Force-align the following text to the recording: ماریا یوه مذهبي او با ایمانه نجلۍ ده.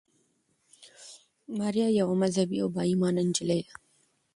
ماریا 1.57 1.87
یوه 1.99 2.13
مذهبي 2.21 2.57
او 2.61 2.67
با 2.75 2.81
ایمانه 2.89 3.21
نجلۍ 3.27 3.61
ده. 3.67 3.73